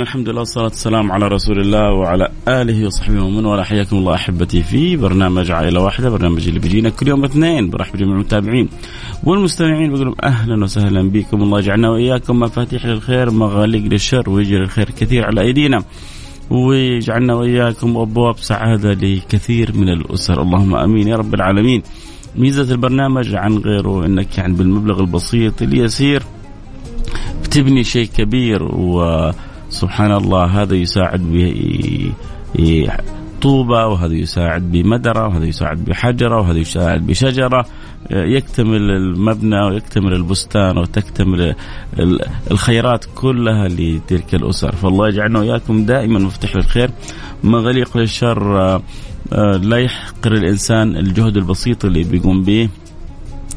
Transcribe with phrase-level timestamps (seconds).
[0.00, 3.62] الرحيم الحمد لله والصلاة والسلام على رسول الله وعلى آله وصحبه ومن والاه.
[3.62, 7.70] حياكم الله أحبتي في برنامج عائلة واحدة برنامج اللي بيجينا كل يوم اثنين.
[7.70, 8.68] برحب جميع المتابعين
[9.24, 11.42] والمستمعين بقول أهلا وسهلا بكم.
[11.42, 15.84] الله يجعلنا وإياكم مفاتيح للخير مغاليق للشر ويجري الخير كثير على أيدينا.
[16.50, 20.42] ويجعلنا وإياكم أبواب سعادة لكثير من الأسر.
[20.42, 21.82] اللهم أمين يا رب العالمين.
[22.36, 26.22] ميزة البرنامج عن غيره أنك يعني بالمبلغ البسيط اليسير
[27.50, 28.62] تبني شيء كبير
[29.70, 31.22] وسبحان الله هذا يساعد
[33.40, 37.66] طوبة وهذا يساعد بمدرة وهذا يساعد بحجرة وهذا يساعد بشجرة.
[38.10, 41.54] يكتمل المبنى ويكتمل البستان وتكتمل
[42.50, 44.72] الخيرات كلها لتلك الأسر.
[44.76, 46.90] فالله يجعلنا وإياكم دائما مفتاح للخير.
[47.44, 48.80] مغليق للشر
[49.62, 52.68] لا يحقر الإنسان الجهد البسيط اللي بيقوم به.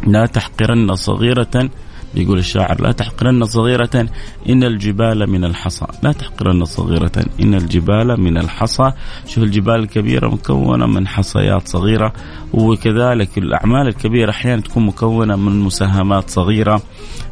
[0.08, 1.69] لا تحقرن صغيرة
[2.16, 4.08] يقول الشاعر لا تحقرن صغيرة
[4.50, 5.86] إن الجبال من الحصى.
[6.03, 7.11] لا تحقرن صغيرة
[7.42, 8.92] إن الجبال من الحصى.
[9.28, 12.14] شوف الجبال الكبيرة مكونة من حصيات صغيرة
[12.53, 16.81] وكذلك الأعمال الكبيرة أحيانا تكون مكونة من مساهمات صغيرة.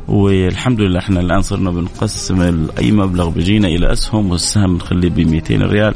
[0.07, 5.55] والحمد لله إحنا الآن صرنا بنقسم أي مبلغ بيجينا إلى أسهم والسهم نخليه ب 200
[5.55, 5.95] ريال.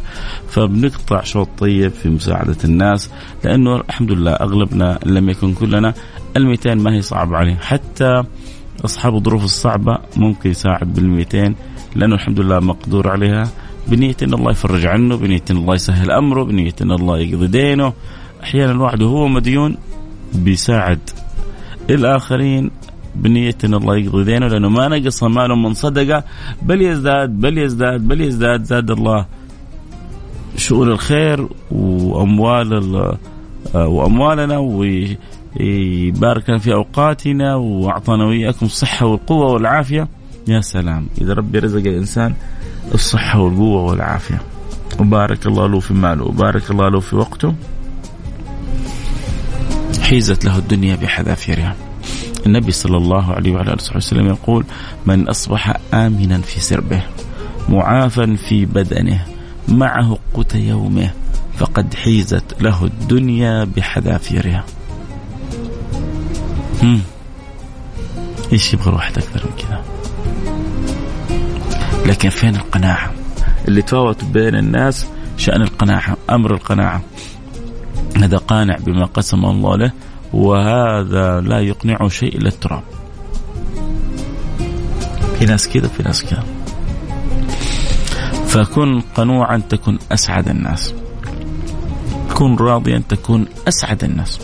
[0.49, 3.09] فبنقطع شوط طيب في مساعدة الناس
[3.43, 5.93] لأنه الحمد لله أغلبنا لم يكن كلنا
[6.37, 8.23] ال 200 ما هي صعب عليه حتى
[8.85, 11.55] أصحاب الظروف الصعبة ممكن يساعد بال 200
[11.95, 13.43] لأنه الحمد لله مقدور عليها
[13.87, 17.93] بنية إن الله يفرج عنه، بنية إن الله يسهل أمره، بنية إن الله يقضي دينه.
[18.43, 19.77] أحيانا الواحد وهو مديون
[20.33, 20.99] بيساعد
[21.89, 22.71] الآخرين
[23.15, 26.23] بنية إن الله يقضي دينه لأنه ما نقص ماله من صدقة
[26.61, 29.25] بل يزداد بل يزداد بل يزداد زاد الله
[30.57, 33.17] شؤون الخير وأموال
[33.73, 34.57] وأموالنا
[35.59, 40.07] يبارك لنا في أوقاتنا وأعطانا وإياكم الصحة والقوة والعافية.
[40.47, 41.07] يا سلام.
[41.21, 42.33] إذا ربي رزق الإنسان
[42.93, 44.41] الصحة والقوة والعافية.
[44.99, 47.53] وبارك الله له في ماله وبارك الله له في وقته.
[50.01, 51.75] حيزت له الدنيا بحذافيرها
[52.45, 54.65] النبي صلى الله عليه وعلى آله وسلم يقول
[55.05, 57.01] من أصبح آمنا في سربه
[57.69, 59.25] معافا في بدنه
[59.67, 61.11] معه قوت يومه
[61.57, 64.65] فقد حيزت له الدنيا بحذافيرها
[68.53, 69.83] إيش يبغى الواحد أكثر من كذا؟
[72.05, 73.11] لكن فين القناعة؟
[73.67, 75.07] اللي تفاوت بين الناس
[75.37, 77.01] شأن القناعة أمر القناعة.
[78.17, 79.91] هذا قانع بما قسم الله له
[80.33, 82.83] وهذا لا يقنعه شيء إلا التراب.
[85.39, 86.43] في ناس كذا في ناس كذا.
[88.47, 90.93] فكن قنوعا تكن أسعد الناس.
[92.33, 94.39] كن راضيا تكون أسعد الناس.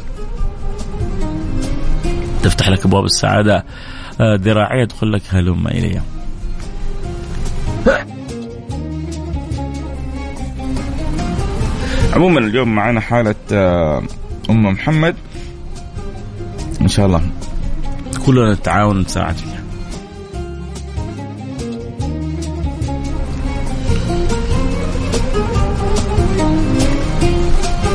[2.44, 3.66] تفتح لك أبواب السعادة
[4.22, 6.02] آه، ذراعيه تقول لك هلم إلي.
[12.13, 14.03] عموما اليوم معنا حالة آه،
[14.50, 15.16] أم محمد.
[16.81, 17.22] إن شاء الله.
[18.25, 19.62] كلنا نتعاون ونساعد فيها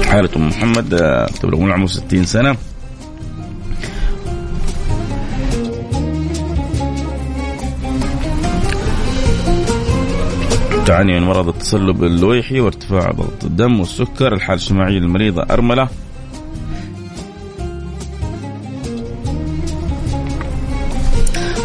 [0.05, 2.57] حالة أم محمد آه، تبلغ عمره 60 سنة.
[10.87, 15.89] تعاني من مرض التصلب اللويحي وارتفاع ضغط الدم والسكر الحالة الاجتماعية للمريضة أرملة.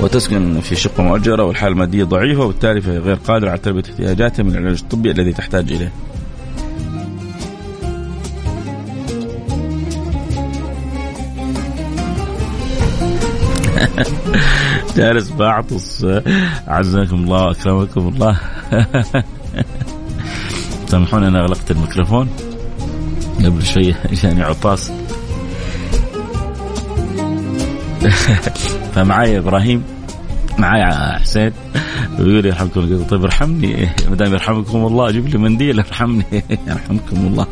[0.01, 4.51] وتسكن في شقة مؤجرة والحالة المادية ضعيفة وبالتالي فهي غير قادرة على تلبية احتياجاتها من
[4.51, 5.91] العلاج الطبي الذي تحتاج إليه.
[14.97, 16.05] جالس بعطس.
[16.67, 18.39] عزكم الله واكرمكم الله.
[20.91, 22.29] سامحوني أنا أغلقت الميكروفون.
[23.45, 24.91] قبل شوي يعني عطاس.
[28.95, 29.83] فمعايا إبراهيم
[30.57, 31.51] معايا حسين.
[32.19, 36.25] ويقول يرحمكم الله طيب ارحمني ما دام يرحمكم الله جيب لي منديل ارحمني.
[36.67, 37.47] يرحمكم الله.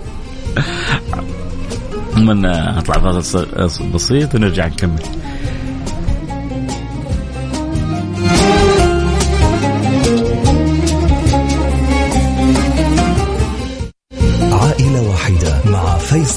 [2.18, 5.04] من أطلع فاصل بسيط ونرجع نكمل.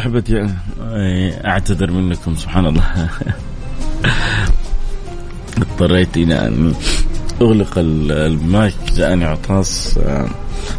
[0.00, 0.48] حياكم الله
[0.78, 2.84] احبتي أعتذر منكم سبحان الله.
[5.62, 6.74] اضطريت إلى أن
[7.42, 9.98] أغلق المايك جاءني عطاس.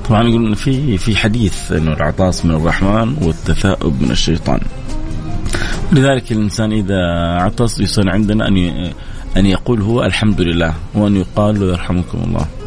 [0.09, 4.59] طبعا يقولون في في حديث إنه العطاس من الرحمن والتثاؤب من الشيطان.
[5.91, 7.01] لذلك الإنسان إذا
[7.41, 8.57] عطس يصير عندنا أن
[9.37, 12.62] أن يقول هو الحمد لله وأن يقال له يرحمكم الله.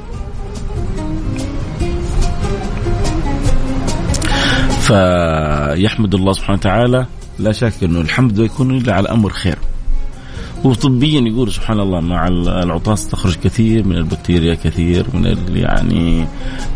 [4.86, 7.06] فيحمد الله سبحانه وتعالى
[7.38, 9.58] لا شك أنه الحمد يكون الا على أمر خير
[10.64, 16.26] وطبيا يقول سبحان الله مع العطاس تخرج كثير من البكتيريا كثير من يعني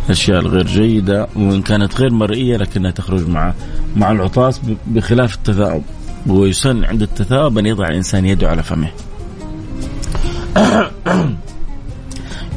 [0.06, 3.54] الاشياء الغير جيدة وإن كانت غير مرئية لكنها تخرج مع
[3.96, 5.82] مع العطاس بخلاف التثاؤب
[6.26, 8.90] ويسن عند التثاؤب أن يضع الإنسان يده على فمه.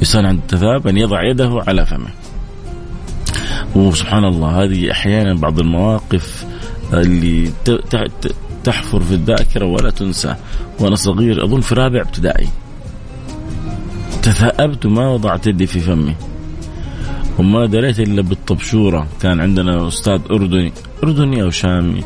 [0.01, 2.22] يسن عند التثاؤب أن يضع يده على فمه.
[3.75, 6.45] وسبحان الله هذه أحيانا بعض المواقف
[6.93, 7.51] اللي
[8.63, 10.35] تحفر في الذاكرة ولا تنسى.
[10.79, 12.47] وأنا صغير أظن في رابع ابتدائي.
[14.23, 16.15] تثاءبت ما وضعت يدي في فمي.
[17.39, 19.07] وما دريت إلا بالطبشورة.
[19.21, 20.73] كان عندنا أستاذ أردني
[21.03, 22.03] أردني أو شامي.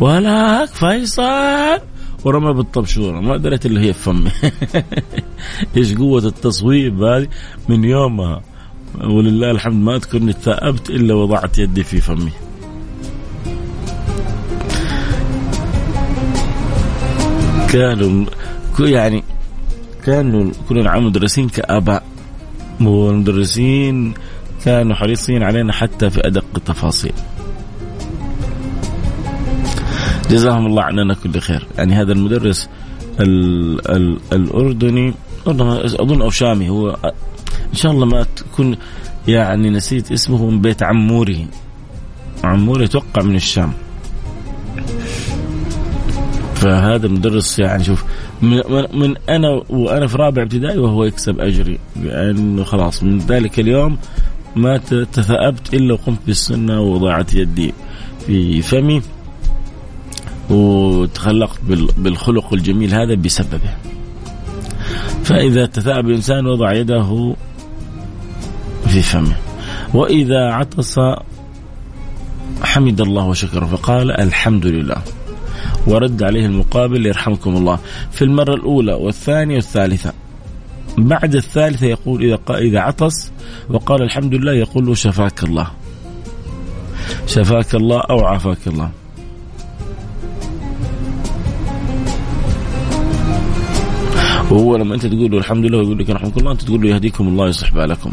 [0.00, 1.80] ولاك فيصل؟
[2.24, 3.20] ورمى بالطبشورة.
[3.20, 4.30] ما دريت إلا هي في فمي.
[5.76, 7.26] إيش قوة التصويب هذه
[7.68, 8.42] من يومها.
[8.98, 12.32] ولله الحمد ما اذكر اني تثاءبت إلا وضعت يدي في فمي.
[17.68, 18.26] كانوا
[18.80, 19.24] يعني
[20.04, 22.02] كانوا كلنا عام مدرسين كآباء.
[22.80, 24.14] والمدرسين
[24.64, 27.12] كانوا حريصين علينا حتى في أدق التفاصيل.
[30.30, 31.66] جزاهم الله عننا كل خير.
[31.78, 32.68] يعني هذا المدرس
[33.20, 35.14] ال ال الأردني
[35.46, 36.96] أظن أو شامي هو
[37.70, 38.76] إن شاء الله ما تكون
[39.28, 41.46] يعني نسيت اسمه من بيت عموري.
[42.44, 43.72] عموري أتوقع من الشام.
[46.54, 48.04] فهذا المدرس يعني شوف
[48.42, 48.62] من,
[48.94, 51.78] من أنا وأنا في رابع ابتدائي وهو يكسب أجري.
[52.02, 53.98] لأنه خلاص من ذلك اليوم
[54.56, 54.76] ما
[55.12, 57.74] تثأبت إلا وقمت بالسنة وضاعت يدي
[58.26, 59.02] في فمي
[60.50, 61.60] وتخلقت
[61.98, 63.74] بالخلق الجميل هذا بسببه.
[65.24, 67.34] فإذا تثاءب الإنسان وضع يده
[68.90, 69.36] في فمه
[69.94, 71.00] وإذا عطس
[72.62, 75.02] حمد الله وشكره فقال الحمد لله.
[75.86, 77.78] ورد عليه المقابل يرحمكم الله.
[78.12, 80.12] في المرة الأولى والثانية والثالثة.
[80.98, 83.32] بعد الثالثة يقول إذا إذا عطس
[83.68, 85.70] وقال الحمد لله يقول شفاك الله.
[87.26, 88.90] شفاك الله أو عافاك الله.
[94.50, 97.28] وهو لما أنت تقول له الحمد لله ويقول لك رحمك الله أنت تقول له يهديكم
[97.28, 98.12] الله ويصلح بالكم.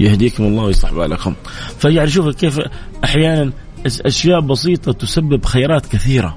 [0.00, 1.34] يهديكم الله ويصلح بالكم.
[1.78, 2.60] فيعني شوف كيف
[3.04, 3.52] أحيانا
[3.86, 6.36] أشياء بسيطة تسبب خيرات كثيرة.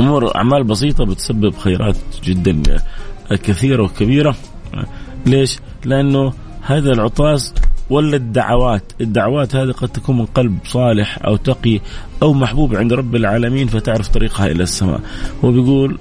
[0.00, 2.62] أمور أعمال بسيطة بتسبب خيرات جدا
[3.30, 4.36] كثيرة وكبيرة.
[5.26, 7.54] ليش؟ لأنه هذا العطاس
[7.90, 11.80] ولا الدعوات؟ الدعوات هذه قد تكون من قلب صالح أو تقي
[12.22, 15.00] أو محبوب عند رب العالمين فتعرف طريقها إلى السماء.
[15.44, 15.98] هو بيقول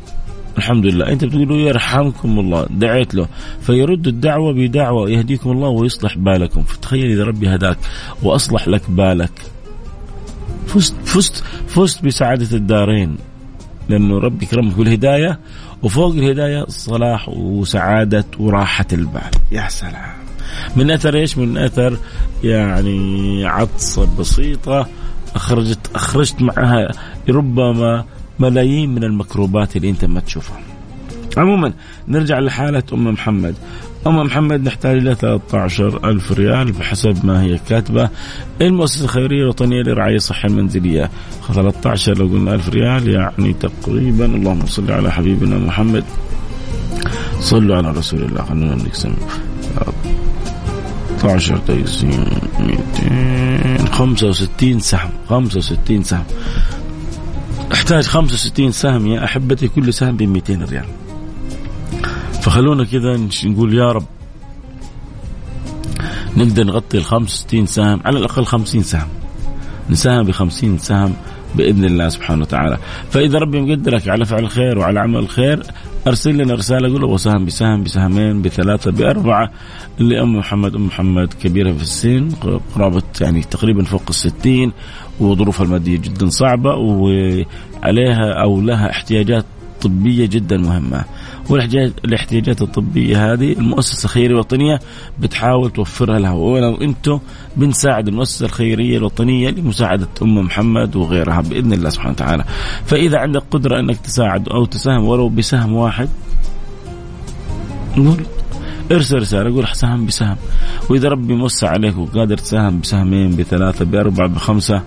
[0.57, 1.09] الحمد لله.
[1.09, 3.27] أنت بتقول يرحمكم الله دعيت له.
[3.61, 6.63] فيرد الدعوة بدعوة يهديكم الله ويصلح بالكم.
[6.63, 7.77] فتخيل إذا ربي هداك
[8.23, 9.41] وأصلح لك بالك.
[10.67, 13.17] فزت فزت فزت بسعادة الدارين.
[13.89, 15.39] لأنه ربي كرمك بالهداية
[15.83, 19.31] وفوق الهداية صلاح وسعادة وراحة البال.
[19.51, 20.18] يا سلام.
[20.75, 21.97] من أثر إيش؟ من أثر
[22.43, 24.87] يعني عطسة بسيطة
[25.35, 26.91] اخرجت أخرجت معها
[27.29, 28.05] ربما
[28.39, 30.59] ملايين من الميكروبات اللي أنت ما تشوفها.
[31.37, 31.73] عموما
[32.07, 33.55] نرجع لحالة أم محمد.
[34.07, 38.09] أم محمد نحتاج إلى 13 ألف ريال بحسب ما هي كاتبة.
[38.61, 41.09] المؤسسة الخيرية الوطنية للرعاية الصحية المنزلية.
[41.53, 46.03] 13 لو قلنا ألف ريال يعني تقريبا اللهم صل على حبيبنا محمد.
[47.39, 49.13] صلوا على رسول الله خلونا نقسم
[51.19, 52.25] 16 تقسيم
[52.59, 56.23] 265 سهم 65 سهم.
[57.73, 60.85] أحتاج 65 سهم يا أحبتي كل سهم ب 200 ريال.
[62.41, 64.05] فخلونا كذا نقول يا رب
[66.37, 69.07] نقدر نغطي ال 65 سهم على الأقل 50 سهم.
[69.89, 71.13] نساهم ب 50 سهم
[71.55, 72.77] بإذن الله سبحانه وتعالى.
[73.11, 75.63] فإذا ربي مقدرك على فعل الخير وعلى عمل الخير
[76.09, 79.51] أرسل لنا رسالة قول وسهم بسهم بسهمين بثلاثة بأربعة
[79.99, 82.29] لأم محمد أم محمد كبيرة في السن
[82.75, 84.71] قرابه يعني تقريبا فوق الستين
[85.19, 89.45] وظروفها المادية جدا صعبة وعليها أو لها احتياجات
[89.85, 91.05] الطبية جدا مهمة.
[91.49, 94.79] والاحتياجات الطبية هذه المؤسسة الخيرية الوطنية
[95.19, 96.31] بتحاول توفرها لها.
[96.31, 97.19] وأنا وأنتم
[97.57, 102.43] بنساعد المؤسسة الخيرية الوطنية لمساعدة أم محمد وغيرها بإذن الله سبحانه وتعالى.
[102.85, 106.09] فإذا عندك قدرة أنك تساعد أو تساهم ولو بسهم واحد
[107.97, 108.23] نقول
[108.91, 110.35] ارسل رسالة قول سهم بسهم.
[110.89, 114.83] وإذا ربي موسع عليك وقادر تساهم بسهمين بثلاثة بأربعة بخمسة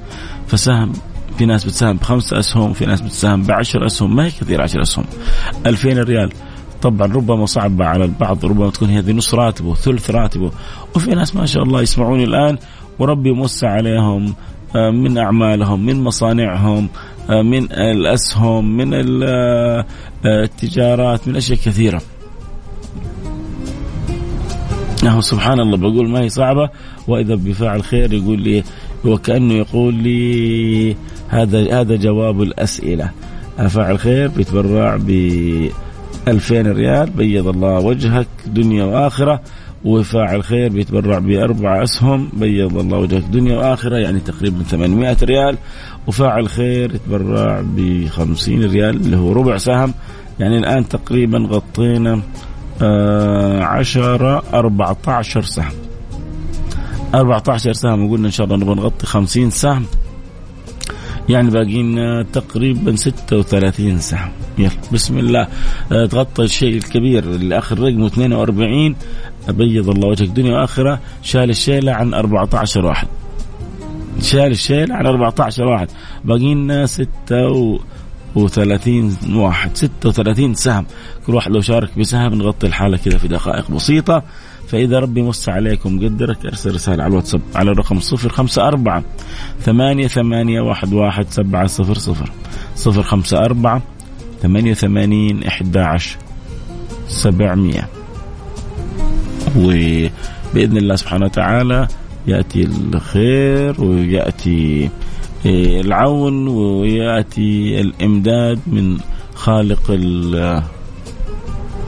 [0.46, 0.92] فسهم
[1.38, 5.04] في ناس بتساهم بخمسة أسهم في ناس بتساهم بعشر أسهم ما هي كثير عشر أسهم.
[5.66, 6.32] ألفين ريال.
[6.82, 10.50] طبعا ربما صعبة على البعض ربما تكون هذه نص راتبه ثلث راتبه.
[10.96, 12.58] وفي ناس ما شاء الله يسمعوني الآن
[12.98, 14.34] وربي موسع عليهم
[14.76, 16.88] آه، من أعمالهم من مصانعهم
[17.30, 19.86] آه، من الأسهم من آه،
[20.24, 22.02] التجارات من أشياء كثيرة.
[25.02, 26.70] نعم سبحان الله بقول ما هي صعبة
[27.08, 28.64] وإذا بفاعل خير يقول لي
[29.04, 30.96] وكأنه يقول لي
[31.32, 33.10] هذا هذا جواب الأسئلة.
[33.68, 35.10] فاعل خير بيتبرع ب
[36.28, 39.40] 2000 ريال بيض الله وجهك دنيا وآخرة.
[39.84, 45.56] وفاعل خير بيتبرع بأربع أسهم بيض الله وجهك دنيا وآخرة يعني تقريبا 800 ريال.
[46.06, 49.94] وفاعل خير يتبرع ب 50 ريال اللي هو ربع سهم.
[50.40, 52.20] يعني الآن تقريبا غطينا
[52.82, 55.72] آه عشرة أربعة عشر سهم.
[57.14, 59.84] أربعة عشر سهم وقلنا إن شاء الله نبغى نغطي خمسين سهم.
[61.28, 64.30] يعني باقي لنا تقريبا 36 سهم.
[64.58, 65.46] يلا بسم الله.
[65.92, 68.96] آه، تغطى الشيء الكبير اللي اخر رقمه 42
[69.48, 71.00] أبيض الله وجهك دنيا وآخرة.
[71.22, 73.08] شال الشيلة عن 14 واحد.
[74.20, 75.88] شال الشيلة عن 14 واحد.
[76.24, 77.08] باقي لنا 6
[78.36, 79.76] و30 واحد.
[79.76, 80.86] 36 سهم.
[81.26, 84.22] كل واحد لو شارك بسهم نغطي الحالة كذا في دقائق بسيطة.
[84.72, 89.02] فإذا ربي مس عليك ومقدرك أرسل رسالة على الواتساب على الرقم صفر خمسة أربعة
[89.60, 92.30] ثمانية ثمانية واحد واحد سبعة صفر صفر
[92.76, 93.82] صفر خمسة أربعة
[94.42, 96.16] ثمانية ثمانين إحدى عشر
[97.08, 97.88] سبعمية.
[99.56, 101.88] وبإذن الله سبحانه وتعالى
[102.26, 104.90] يأتي الخير ويأتي
[105.46, 108.98] إيه، العون ويأتي الإمداد من
[109.34, 109.90] خالق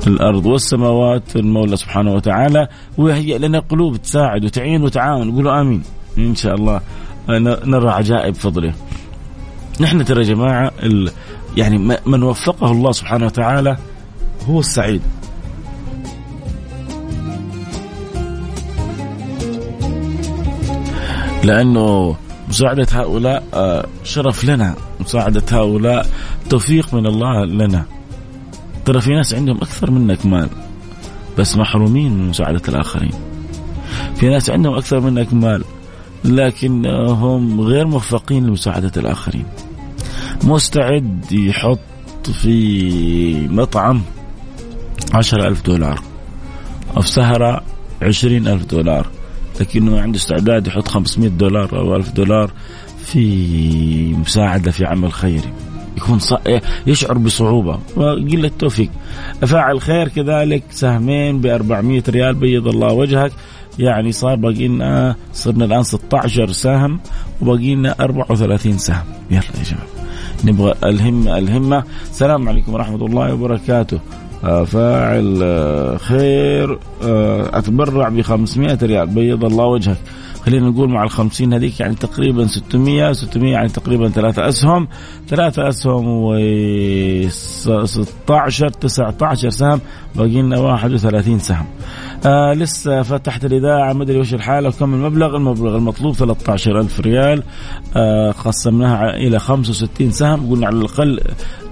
[0.06, 2.68] الأرض والسماوات المولى سبحانه وتعالى
[2.98, 5.32] ويهيئ لنا قلوب تساعد وتعين وتعاون.
[5.34, 5.82] قولوا آمين.
[6.18, 6.80] إن شاء الله.
[7.64, 8.74] نرى عجائب فضله.
[9.80, 11.10] نحن ترى يا جماعة ال...
[11.56, 13.76] يعني من وفقه الله سبحانه وتعالى
[14.48, 15.02] هو السعيد.
[21.44, 22.16] لأنه
[22.48, 24.74] مساعدة هؤلاء آه، شرف لنا.
[25.00, 26.06] مساعدة هؤلاء
[26.50, 27.84] توفيق من الله لنا.
[28.84, 30.48] ترى في ناس عندهم أكثر منك مال
[31.38, 33.12] بس محرومين من مساعدة الآخرين.
[34.16, 35.64] في ناس عندهم أكثر منك مال
[36.24, 39.46] لكنهم غير موفقين لمساعدة الآخرين.
[40.44, 41.80] مستعد يحط
[42.32, 44.02] في مطعم
[45.14, 46.00] عشر ألف دولار
[46.96, 47.62] أو في سهرة
[48.02, 49.06] عشرين ألف دولار
[49.60, 52.50] لكنه عنده استعداد يحط 500 دولار أو ألف دولار
[53.04, 55.52] في مساعدة في عمل خيري.
[55.96, 56.18] يكون
[56.86, 57.78] يشعر بصعوبة.
[57.96, 58.90] وقلة توفيق.
[59.40, 63.32] فاعل خير كذلك سهمين ب 400 ريال بيض الله وجهك.
[63.78, 67.00] يعني صار باقي لنا صرنا الآن 16 سهم
[67.42, 69.04] وباقي لنا 34 سهم.
[69.30, 69.86] يلا يا جماعة.
[70.44, 71.84] نبغى الهمة الهمة.
[72.10, 73.98] السلام عليكم ورحمة الله وبركاته.
[74.44, 75.38] فاعل
[76.00, 79.96] خير آه، أتبرع ب 500 ريال بيض الله وجهك.
[80.46, 84.88] خلينا نقول مع الخمسين هذيك يعني تقريبا 600 600 يعني تقريبا ثلاثة أسهم.
[85.28, 86.38] ثلاثة أسهم و
[87.28, 89.80] 16 19 سهم.
[90.14, 91.66] باقي لنا 31 سهم.
[92.26, 95.36] آه لسه فتحت الإذاعة ما أدري وش الحالة وكم المبلغ.
[95.36, 97.42] المبلغ المطلوب 13000 ريال.
[97.96, 100.50] آه قسمناها إلى 65 سهم.
[100.50, 101.20] قلنا على الأقل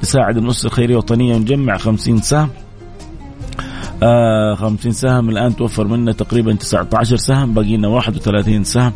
[0.02, 2.48] نساعد النص الخيرية الوطنية ونجمع 50 سهم.
[4.02, 5.30] آه 50 سهم.
[5.30, 8.92] الآن توفر منا تقريبا 19 سهم باقي لنا 31 سهم.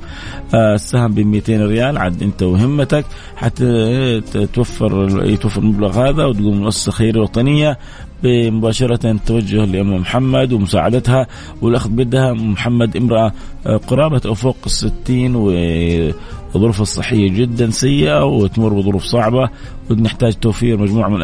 [0.55, 1.99] آه السهم ب 200 ريال.
[1.99, 3.05] عاد أنت وهمتك.
[3.37, 4.21] حتى
[4.53, 7.79] توفر يتوفر المبلغ هذا وتقوم المؤسسه خيرية وطنية
[8.25, 11.27] مباشرة توجه لأم محمد ومساعدتها.
[11.63, 13.33] والأخذ بيدها محمد امرأة
[13.67, 19.49] آه، قرابة أو فوق الستين وظروفها الصحية جدا سيئة وتمر بظروف صعبة.
[19.91, 21.23] ونحتاج توفير مجموعة من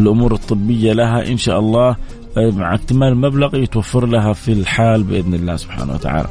[0.00, 1.96] الأمور الطبية لها إن شاء الله.
[2.36, 6.28] مع اكتمال المبلغ يتوفر لها في الحال بإذن الله سبحانه وتعالى.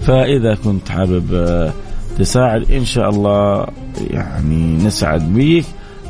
[0.00, 1.72] فإذا كنت حابب آه،
[2.18, 3.66] تساعد إن شاء الله
[4.10, 5.64] يعني نسعد بيك.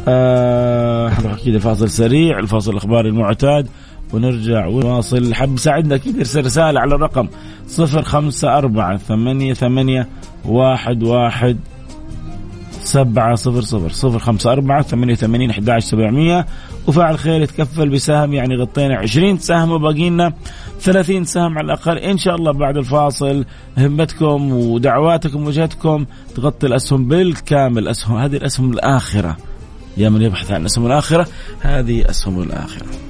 [0.09, 3.67] آه أكيد الفاصل سريع الفاصل الإخباري المعتاد
[4.13, 7.29] ونرجع ونواصل حب يساعدنا أكيد يرسل رسالة على الرقم
[7.67, 10.09] صفر خمسة أربعة ثمانية ثمانية
[10.45, 11.59] واحد واحد
[12.71, 16.47] سبعة صفر صفر صفر خمسة أربعة ثمانية وثمانين أحد سبعمية
[16.87, 20.33] وفاعل خير يتكفل بسهم يعني غطينا عشرين سهم وباقي لنا
[20.81, 21.99] ثلاثين سهم على الأقل.
[21.99, 23.45] إن شاء الله بعد الفاصل
[23.79, 26.07] همتكم ودعواتكم وجهتكم
[26.37, 27.89] تغطي الأسهم بالكامل.
[27.89, 29.37] أسهم هذه الأسهم الآخرة.
[29.97, 31.27] يا من يبحث عن أسهم الآخرة
[31.61, 33.10] هذه أسهم الآخرة.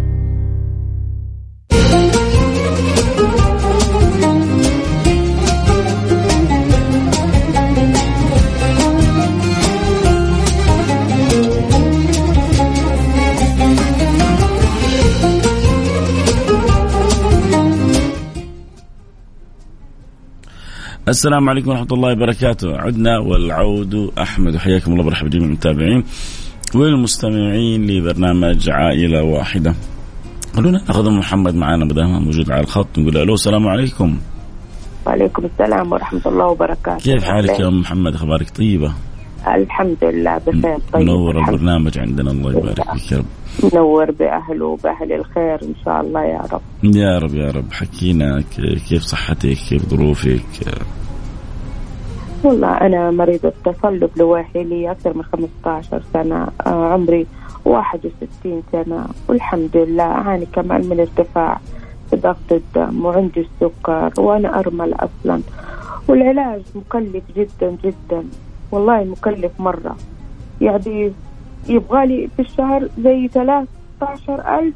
[21.11, 22.77] السلام عليكم ورحمة الله وبركاته.
[22.77, 24.11] عدنا والعود.
[24.17, 25.03] أحمد وحياكم الله.
[25.03, 26.03] برحب جميع المتابعين
[26.75, 29.75] والمستمعين لبرنامج عائلة واحدة.
[30.55, 34.19] خلونا ناخذ محمد معنا ما دام موجود على الخط نقول له السلام عليكم.
[35.05, 37.03] وعليكم السلام ورحمة الله وبركاته.
[37.03, 38.93] كيف حالك يا أم محمد؟ أخبارك طيبة؟
[39.47, 43.25] الحمد لله بخير طيب منور البرنامج عندنا الله يبارك فيك يا رب.
[43.73, 46.61] منور باهله وبأهل الخير إن شاء الله يا رب.
[46.83, 47.71] يا رب يا رب.
[47.71, 48.43] حكينا
[48.89, 50.41] كيف صحتك كيف ظروفك؟
[52.43, 57.25] والله أنا مريضة تصلب لواحي لي أكثر من 15 سنة آه عمري
[57.65, 61.59] 61 سنة والحمد لله أعاني كمان من ارتفاع
[62.09, 65.41] في ضغط الدم وعندي السكر وأنا أرمل أصلا
[66.07, 68.23] والعلاج مكلف جدا جدا.
[68.71, 69.95] والله مكلف مرة.
[70.61, 71.11] يعني
[71.69, 74.73] يبغالي في الشهر زي 13 ألف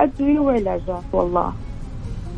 [0.00, 1.52] أدوية وعلاجات والله.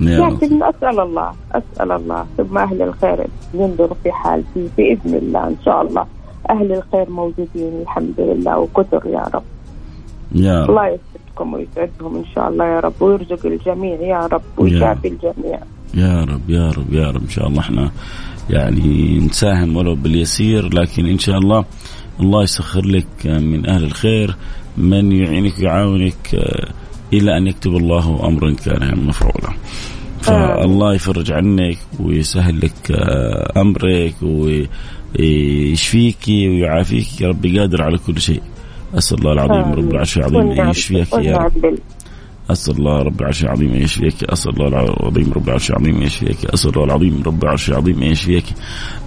[0.00, 2.26] لكن أسأل الله أسأل الله.
[2.36, 6.06] ثم أهل الخير ينظروا في حالتي بإذن الله إن شاء الله.
[6.50, 9.42] أهل الخير موجودين الحمد لله وكثر يا رب.
[10.32, 10.70] يا رب.
[10.70, 12.92] الله يسعدكم ويسعدهم إن شاء الله يا رب.
[13.00, 15.58] ويرزق الجميع يا رب ويشافي الجميع.
[15.94, 17.90] يا رب يا رب يا رب إن شاء الله إحنا
[18.50, 21.64] يعني نساهم ولو باليسير لكن إن شاء الله
[22.20, 24.36] الله يسخر لك من أهل الخير
[24.76, 26.36] من يعينك ويعاونك
[27.12, 29.52] إلى أن يكتب الله أمرا كان مفعولا.
[30.20, 34.14] فالله يفرج عنك ويسهل لك آه، أمرك
[35.18, 38.42] ويشفيك ويعافيك يا ربي قادر على كل شيء.
[38.94, 41.78] أسأل الله العظيم رب العرش العظيم أن يشفيك يا رب.
[42.50, 44.24] أسأل الله رب العرش العظيم أن يشفيك.
[44.24, 46.44] أسأل الله العظيم رب العرش العظيم أن يشفيك.
[46.44, 48.54] أسأل الله العظيم رب العرش العظيم أن يشفيك.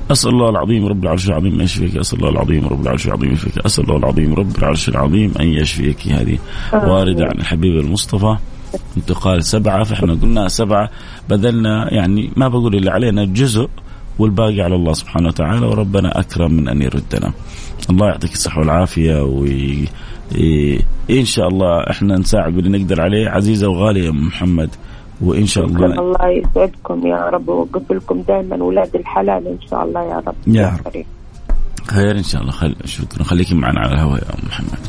[0.10, 1.97] أسأل الله العظيم رب العرش العظيم أن يشفيك.
[1.97, 3.58] أسأل الله العظيم رب العرش العظيم أن يشفيك.
[3.65, 6.08] أسأل الله العظيم رب العرش العظيم أن يشفيك.
[6.08, 6.38] هذه
[6.73, 8.38] واردة عن الحبيب المصطفى.
[8.97, 10.89] أنت قال سبعة فإحنا قلنا سبعة.
[11.30, 13.69] بدلنا يعني ما بقول اللي علينا جزء
[14.19, 17.34] والباقي على الله سبحانه وتعالى وربنا أكرم من أن يردنا.
[17.89, 19.21] الله يعطيك الصحة والعافية
[21.10, 24.70] إن شاء الله إحنا نساعد باللي نقدر عليه عزيزة وغالية يا محمد
[25.22, 30.02] وإن شاء الله الله يسعدكم يا رب ويوقف لكم دائما أولاد الحلال إن شاء الله
[30.02, 30.36] يا رب.
[30.48, 31.06] يا رب.
[31.88, 32.52] خير إن شاء الله.
[32.52, 32.76] خل...
[32.86, 33.24] شكرا.
[33.24, 34.80] خليكي معنا على الهواء يا أم محمد.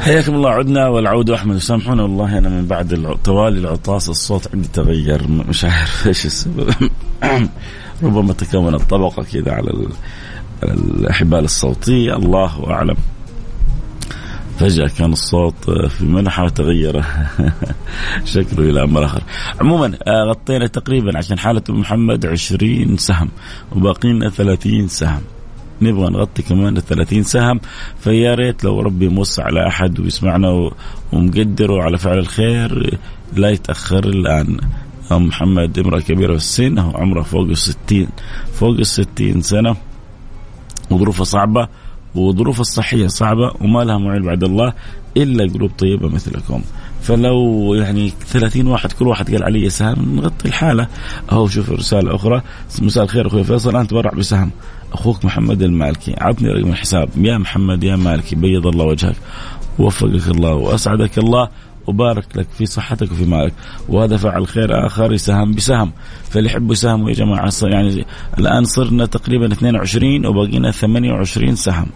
[0.00, 0.50] حياكم الله.
[0.50, 6.06] عدنا والعود احمد سامحونا والله أنا من بعد توالي العطاس الصوت عندي تغير مش عارف
[6.06, 6.70] إيش السبب.
[8.02, 9.70] ربما تكونت طبقة كذا على
[10.62, 12.96] الحبال الصوتيه الله أعلم.
[14.58, 17.04] فجأة كان الصوت في منحة وتغير.
[18.34, 19.22] شكله إلى أمر آخر.
[19.60, 23.28] عموما آه، غطينا تقريبا عشان حالة محمد 20 سهم
[23.76, 25.20] وباقينا 30 سهم.
[25.82, 27.60] نبغى نغطي كمان ال 30 سهم.
[27.98, 30.70] فيا ريت لو ربي موسع على أحد ويسمعنا
[31.12, 32.98] ومقدره على فعل الخير
[33.36, 34.60] لا يتأخر الآن.
[35.12, 38.08] أم محمد امرأة كبيرة في السن عمرها فوق ال 60
[38.52, 39.76] فوق ال 60 سنة.
[40.90, 41.68] وظروفها صعبة
[42.14, 44.72] وظروفها الصحية صعبة وما لها معين بعد الله
[45.16, 46.62] إلا قلوب طيبة مثلكم.
[47.02, 50.86] فلو يعني 30 واحد كل واحد قال علي سهم نغطي الحالة.
[51.32, 52.42] أهو شوف رسالة أخرى.
[52.82, 53.70] مساء الخير أخوي فيصل.
[53.70, 54.50] أنا أتبرع بسهم.
[54.92, 56.14] أخوك محمد المالكي.
[56.18, 57.08] عطني رقم الحساب.
[57.16, 58.36] يا محمد يا مالكي.
[58.36, 59.16] بيض الله وجهك.
[59.78, 61.48] وفقك الله وأسعدك الله.
[61.88, 63.52] وبارك لك في صحتك وفي مالك
[63.88, 65.92] وهذا فعل خير آخر يساهم بسهم.
[66.30, 68.06] فاللي يحبوا يساهموا يا جماعة يعني
[68.38, 71.86] الآن صرنا تقريبا 22 وباقينا 28 سهم.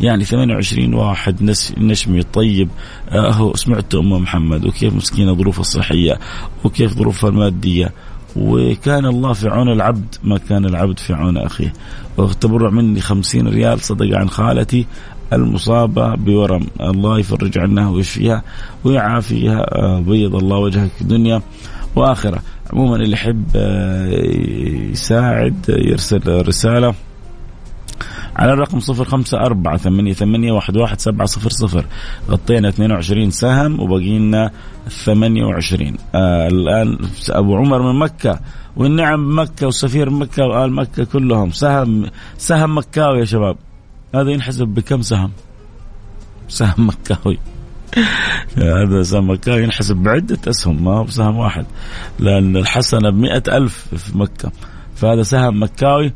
[0.00, 2.22] يعني 28 واحد نشمي.
[2.22, 2.68] طيب
[3.12, 6.18] أهو سمعت ام محمد وكيف مسكينة ظروفها الصحية
[6.64, 7.92] وكيف ظروفها المادية.
[8.36, 11.72] وكان الله في عون العبد ما كان العبد في عون أخيه.
[12.16, 14.86] وتبرع مني خمسين ريال صدقة عن خالتي.
[15.32, 16.66] المصابة بورم.
[16.80, 18.42] الله يفرج عنها ويشفيها
[18.84, 19.66] ويعافيها
[20.00, 21.42] بيض الله وجهك دنيا
[21.96, 22.42] وآخرة.
[22.72, 23.44] عموما اللي يحب
[24.92, 26.94] يساعد يرسل رسالة
[28.36, 31.86] على الرقم صفر خمسة أربعة ثمانية, ثمانية واحد, واحد سبعة صفر صفر.
[32.30, 34.50] غطينا 22 سهم وبقي لنا
[35.04, 36.98] 28 آه الآن
[37.30, 38.40] أبو عمر من مكة
[38.76, 41.50] والنعم مكة وسفير مكة وآل مكة كلهم.
[41.50, 42.06] سهم
[42.38, 43.56] سهم مكاوي يا شباب.
[44.14, 45.32] هذا ينحسب بكم سهم؟
[46.48, 47.38] سهم مكاوي.
[48.56, 51.66] هذا سهم مكاوي ينحسب بعدة أسهم ما هو بسهم واحد.
[52.18, 54.52] لأن الحسنة بمئة ألف في مكة.
[54.94, 56.12] فهذا سهم مكاوي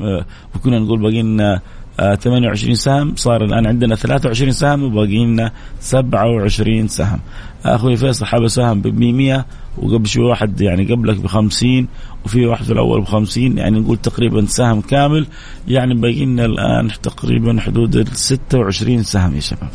[0.00, 1.60] آه، وكنا نقول باقي لنا
[1.96, 3.16] 28 سهم.
[3.16, 7.20] صار الآن عندنا 23 سهم وباقي لنا 27 سهم.
[7.64, 9.46] أخوي فيصل حاب سهم ب 100
[9.78, 11.88] وقبل شوي واحد يعني قبلك ب 50
[12.24, 15.26] وفي واحد في الأول ب 50 يعني نقول تقريبا سهم كامل.
[15.68, 19.70] يعني باقي لنا الآن تقريبا حدود ال 26 سهم يا شباب.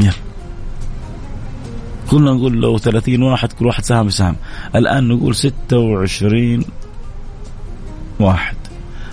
[0.00, 0.12] يلا.
[2.10, 4.36] كنا نقول لو 30 واحد كل واحد سهم بسهم.
[4.76, 6.64] الآن نقول 26
[8.20, 8.56] واحد.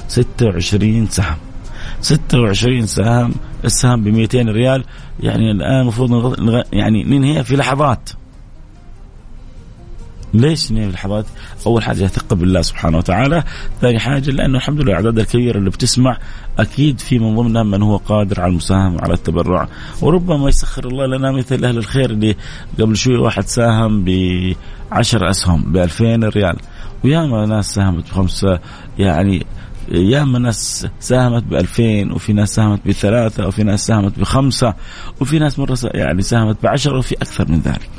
[0.07, 1.35] 26 سهم.
[2.05, 3.33] 26 سهم
[3.65, 4.83] السهم ب 200 ريال.
[5.19, 6.35] يعني الآن المفروض
[6.73, 8.09] يعني ننهيها في لحظات.
[10.33, 11.25] ليش ننهي في لحظات؟
[11.65, 13.43] أول حاجة ثقه بالله سبحانه وتعالى،
[13.81, 16.17] ثاني حاجة لأنه الحمد لله الاعداد الكبيرة اللي بتسمع
[16.59, 19.67] أكيد في من ضمنها من هو قادر على المساهمه وعلى التبرع،
[20.01, 22.35] وربما يسخر الله لنا مثل أهل الخير اللي
[22.79, 24.09] قبل شوي واحد ساهم ب
[24.91, 26.55] 10 أسهم ب 2000 ريال،
[27.03, 28.59] وياما ناس ساهمت بخمسة
[28.99, 29.45] يعني
[29.91, 34.73] ياما ناس ساهمت ب 2000 وفي ناس ساهمت بثلاثة وفي ناس ساهمت بخمسة
[35.21, 37.89] وفي ناس مرة يعني ساهمت بعشرة وفي أكثر من ذلك.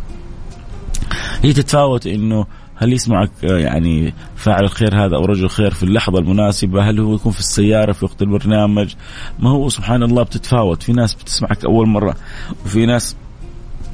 [1.43, 2.47] هي تتفاوت إنه
[2.77, 7.33] هل يسمعك يعني فاعل الخير هذا أو رجل خير في اللحظة المناسبة؟ هل هو يكون
[7.33, 8.95] في السيارة في وقت البرنامج؟
[9.39, 12.17] ما هو سبحان الله بتتفاوت، في ناس بتسمعك أول مرة
[12.65, 13.17] وفي ناس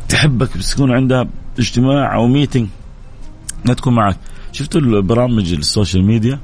[0.09, 1.29] تحبك بس يكون عندها
[1.59, 2.69] اجتماع أو meeting
[3.65, 4.17] لا تكون معك.
[4.53, 6.39] شفتوا البرامج ال social media؟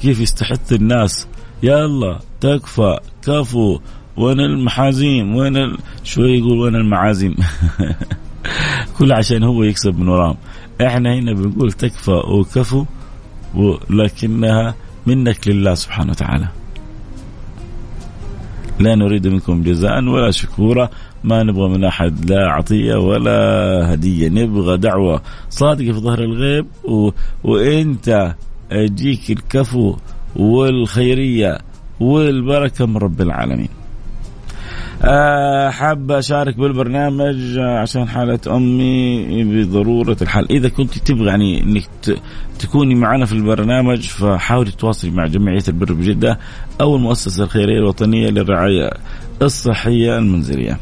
[0.00, 1.26] كيف يستحث الناس؟
[1.62, 3.80] يلا تكفى كفو.
[4.16, 5.78] وين المحازيم؟ وين ال...
[6.04, 7.36] شوي يقول وين المعازيم؟
[8.98, 10.36] كل عشان هو يكسب من وراهم.
[10.80, 12.84] إحنا هنا بنقول تكفى وكفو
[13.54, 14.74] ولكنها
[15.06, 16.48] منك لله سبحانه وتعالى.
[18.78, 20.90] لا نريد منكم جزاء ولا شكورا
[21.24, 24.28] ما نبغى من أحد لا عطية ولا هدية.
[24.28, 27.10] نبغى دعوة صادقة في ظهر الغيب و...
[27.44, 28.34] وإنت
[28.72, 29.96] يجيك الكفو
[30.36, 31.58] والخيرية
[32.00, 33.68] والبركة من رب العالمين.
[35.02, 40.46] أه حاب أشارك بالبرنامج عشان حالة أمي بضرورة الحل.
[40.50, 41.88] إذا كنت تبغى يعني أنك
[42.58, 46.38] تكوني معنا في البرنامج فحاولي تتواصلي مع جمعية البر بجدة
[46.80, 48.90] أو المؤسسة الخيرية الوطنية للرعاية
[49.42, 50.78] الصحية المنزلية.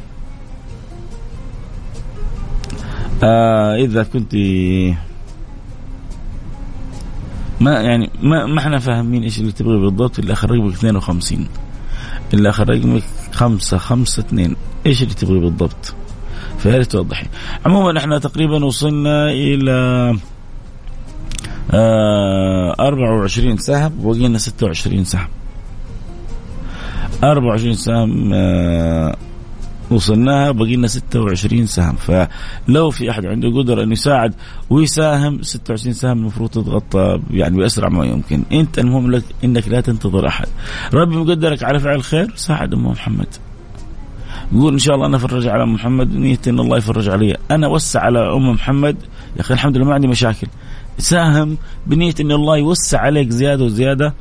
[3.22, 4.34] آه إذا كنت
[7.60, 11.48] ما يعني ما ما إحنا فاهمين إيش اللي تبغي بالضبط اللي آخر رقمك 52
[12.34, 15.94] اللي آخر رقمك 5 5 2 إيش اللي تبغي بالضبط؟
[16.58, 17.26] فيا ريت توضحي.
[17.66, 19.72] عموما إحنا تقريبا وصلنا إلى
[21.70, 25.28] آه 24 سهم وبقينا 26 سهم.
[27.24, 29.16] 24 سهم آه
[29.90, 31.96] وصلناها بقي لنا 26 سهم.
[31.96, 34.34] فلو في أحد عنده قدرة إنه يساعد
[34.70, 38.42] ويساهم 26 سهم المفروض تتغطى يعني بأسرع ما يمكن.
[38.52, 40.46] أنت المهم لك إنك لا تنتظر أحد.
[40.94, 43.28] ربي مقدرك على فعل الخير ساعد ام محمد.
[44.52, 47.36] قول إن شاء الله أنا أفرج على محمد نيتي إن الله يفرج علي.
[47.50, 48.96] أنا وسع على ام محمد.
[49.36, 50.46] يا أخي الحمد لله ما عندي مشاكل.
[50.98, 54.14] ساهم بنيه إن الله يوسع عليك زيادة وزيادة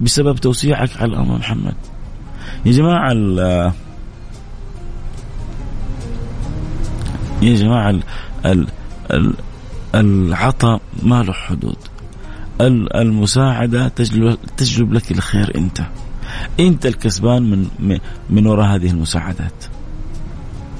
[0.00, 1.74] بسبب توسيعك على ام محمد.
[2.66, 3.12] يا جماعة
[7.42, 8.02] يا جماعة ال
[8.44, 8.66] ال
[9.10, 9.34] ال
[9.94, 11.76] العطاء ما له حدود.
[12.94, 15.80] المساعدة تجلب, تجلب لك الخير أنت.
[16.60, 17.98] أنت الكسبان من
[18.30, 19.64] من وراء هذه المساعدات.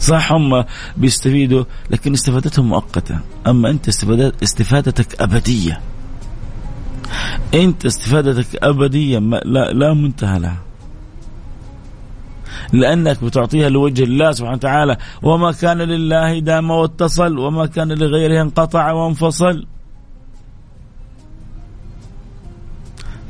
[0.00, 0.64] صح هم
[0.96, 3.20] بيستفيدوا لكن استفادتهم مؤقتة.
[3.46, 3.88] أما أنت
[4.42, 5.80] استفادتك أبدية.
[7.54, 10.65] أنت استفادتك أبدية لا, لا منتهى لها.
[12.72, 14.96] لأنك بتعطيها لوجه الله سبحانه وتعالى.
[15.22, 19.66] وما كان لله دام واتصل وما كان لغيره انقطع وانفصل.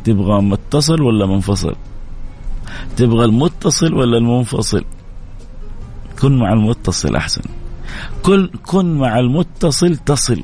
[0.05, 1.75] تبغى متصل ولا منفصل؟
[2.97, 4.85] تبغى المتصل ولا المنفصل؟
[6.21, 7.43] كن مع المتصل أحسن.
[8.23, 10.43] كن, كن مع المتصل تصل.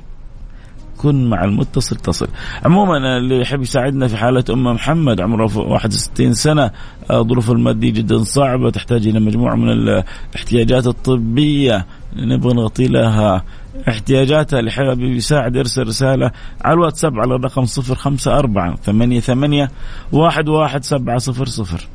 [1.03, 2.29] كن مع المتصل تصل
[2.65, 6.71] عموما اللي يحب يساعدنا في حالة أم محمد عمره 61 سنة
[7.11, 11.87] آه، ظروف المادية جدا صعبة تحتاج إلى مجموعة من الاحتياجات الطبية.
[12.17, 13.45] نبغى نغطي لها
[13.89, 14.59] احتياجاتها.
[14.59, 16.31] اللي حابب يساعد يرسل رسالة
[16.65, 19.71] على الواتساب على الرقم صفر خمسة أربعة ثمانية ثمانية
[20.13, 21.87] واحد واحد سبعة صفر صفر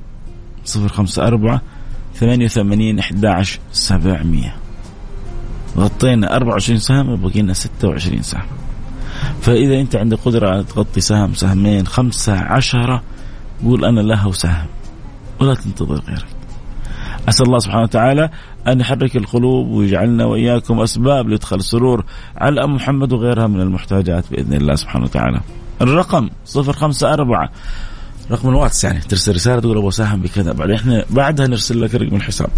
[0.65, 1.61] صفر خمسة أربعة
[2.15, 4.55] ثمانية وثمانين أحد سبعمية.
[5.77, 8.66] غطينا 24 سهم وبقي لنا 26 سهم.
[9.41, 13.03] فإذا أنت عندك قدرة على تغطي سهم سهمين خمسه عشرة
[13.63, 14.67] قول أنا لها سهم
[15.39, 16.25] ولا تنتظر غيرك.
[17.29, 18.29] أسأل الله سبحانه وتعالى
[18.67, 22.05] أن يحرك القلوب ويجعلنا وإياكم أسباب لإدخال السرور
[22.37, 25.39] على أم محمد وغيرها من المحتاجات بإذن الله سبحانه وتعالى.
[25.81, 27.49] الرقم 054
[28.31, 32.15] رقم الواتس يعني ترسل رسالة تقول أبغى ساهم بكذا بعدين إحنا بعدها نرسل لك رقم
[32.15, 32.49] الحساب.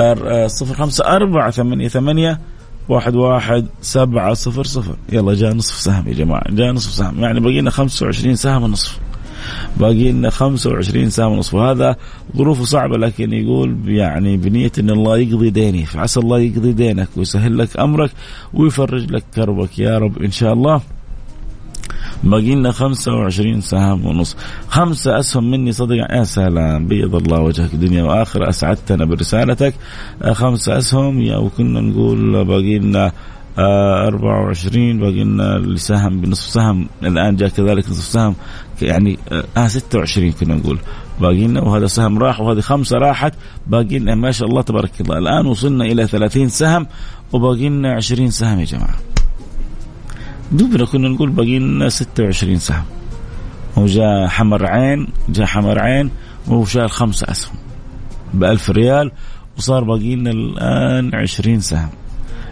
[0.00, 2.36] آه، 054 88
[2.90, 4.96] واحد واحد سبعة صفر صفر.
[5.12, 7.20] يلا جاء نصف سهم يا جماعة جاء نصف سهم.
[7.20, 8.98] يعني باقي لنا 25 سهم ونصف.
[9.76, 11.54] باقي لنا 25 سهم ونصف.
[11.54, 11.96] وهذا
[12.36, 17.58] ظروفه صعبة لكن يقول يعني بنية أن الله يقضي ديني فعسى الله يقضي دينك ويسهل
[17.58, 18.10] لك أمرك
[18.54, 20.80] ويفرج لك كربك يا رب إن شاء الله.
[22.24, 24.36] باقي لنا 25 سهم ونص.
[24.68, 29.74] خمسة أسهم مني صدق يا سلام بيض الله وجهك دنيا وآخرة أسعدتنا برسالتك.
[30.22, 31.20] آه، خمسة أسهم.
[31.20, 33.12] يا وكنا نقول باقي لنا
[33.58, 36.88] آه 24 باقي لنا اللي سهم بنصف سهم.
[37.02, 38.34] الآن جاء كذلك نصف سهم.
[38.82, 39.18] يعني
[39.56, 40.78] آه 26 كنا نقول.
[41.20, 43.34] باقي لنا وهذا سهم راح وهذه خمسة راحت.
[43.66, 45.18] باقي لنا ما شاء الله تبارك الله.
[45.18, 46.86] الآن وصلنا إلى 30 سهم
[47.32, 49.09] وباقي لنا 20 سهم يا جماعة.
[50.52, 52.84] دوبنا كنا نقول باقي لنا 26 سهم.
[53.76, 56.10] وجاء حمر عين جاء حمر عين
[56.48, 57.54] وشال خمسة أسهم
[58.34, 59.12] بألف ريال
[59.58, 61.88] وصار باقي لنا الآن 20 سهم.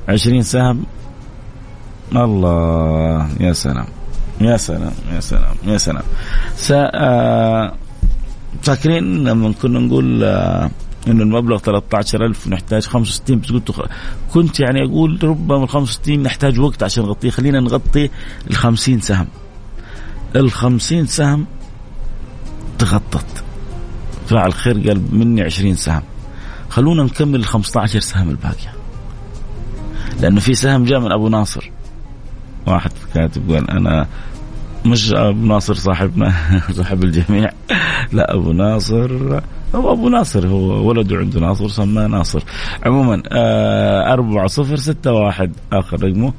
[0.09, 0.83] 20 سهم.
[2.17, 3.87] الله يا سلام
[4.41, 6.03] يا سلام يا سلام يا سلام.
[6.95, 7.75] آه،
[8.63, 10.71] فاكرين لما كنا نقول آه
[11.07, 13.73] إنه المبلغ 13000 نحتاج 65 بس قلت
[14.33, 18.11] كنت يعني أقول ربما ال 65 نحتاج وقت عشان نغطيه خلينا نغطي
[18.51, 19.27] ال 50 سهم.
[20.37, 21.47] ال 50 سهم
[22.79, 23.45] تغطت.
[24.27, 26.03] فعل خير قال مني 20 سهم.
[26.69, 28.73] خلونا نكمل ال 15 سهم الباقية.
[30.21, 31.71] لأنه في سهم جاء من أبو ناصر.
[32.67, 34.07] واحد كاتب قال أنا
[34.87, 36.35] مش أبو ناصر صاحبنا
[36.79, 37.51] صاحب الجميع.
[38.13, 39.41] لا أبو ناصر
[39.75, 42.43] هو أبو ناصر هو ولده عنده ناصر سماه ناصر.
[42.87, 46.33] عموما آه أربعة صفر ستة واحد آخر رقمه.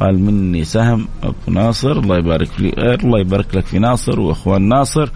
[0.00, 5.10] قال مني سهم أبو ناصر الله يبارك لي الله يبارك لك في ناصر وإخوان ناصر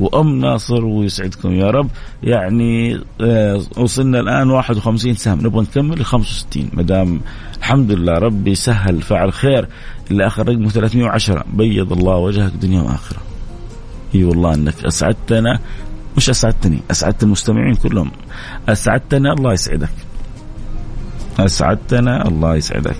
[0.00, 1.88] وأم ناصر ويسعدكم يا رب.
[2.22, 5.38] يعني آه وصلنا الآن 51 سهم.
[5.46, 7.20] نبغى نكمل ل 65 ما دام
[7.58, 9.68] الحمد لله ربي سهل فعل خير
[10.10, 13.18] اللي آخر رقمه 310 بيض الله وجهك دنيا وآخرة.
[14.14, 15.58] أي والله أنك أسعدتنا
[16.16, 18.10] مش أسعدتني؟ أسعدت المستمعين كلهم.
[18.68, 19.90] أسعدتنا الله يسعدك.
[21.40, 22.96] أسعدتنا الله يسعدك.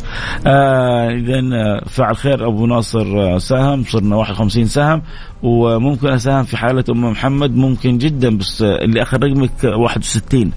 [0.46, 1.40] آه اذا
[1.86, 5.02] فعل خير أبو ناصر آه، سهم صرنا 51 سهم
[5.42, 7.56] وممكن أساهم في حالة أم محمد.
[7.56, 10.52] ممكن جدا بس اللي آخر رقمك 61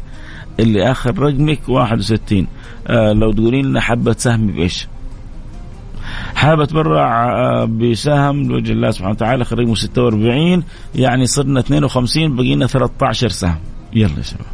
[0.60, 2.48] اللي آخر رقمك 61
[2.88, 4.88] آه لو تقولين لنا حبة سهم بإيش؟
[6.46, 10.64] حابة اتبرع آه، بسهم لوجه الله سبحانه وتعالى خريجه 46
[10.96, 13.60] يعني صرنا 52 بقينا 13 سهم.
[13.94, 14.46] يلا يا شباب.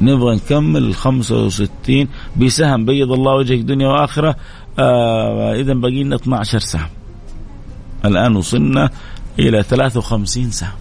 [0.00, 2.84] نبغى نكمل ال 65 بسهم.
[2.84, 4.36] بيض الله وجهك دنيا وآخرة.
[4.78, 6.88] آه اذا باقي لنا 12 سهم.
[8.04, 8.90] الآن وصلنا
[9.38, 10.72] إلى 53 سهم.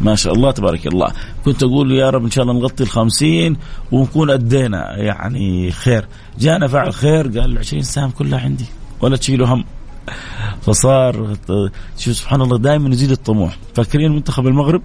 [0.00, 1.12] ما شاء الله تبارك الله.
[1.44, 3.56] كنت أقول يا رب إن شاء الله نغطي الخمسين
[3.92, 6.06] ونكون أدينا يعني خير.
[6.38, 8.66] جانا فعل خير قال العشرين سهم كلها عندي.
[9.04, 9.64] ولا تشيلوا هم.
[10.62, 11.36] فصار
[11.98, 13.56] شوف سبحان الله دائما يزيد الطموح.
[13.74, 14.82] فاكرين منتخب المغرب؟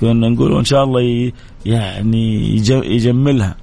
[0.00, 1.32] كنا نقول إن شاء الله
[1.66, 2.56] يعني
[2.96, 3.54] يجملها.